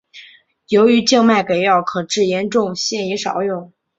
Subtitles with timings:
[0.69, 3.71] 由于静脉给药可致严重现已少用。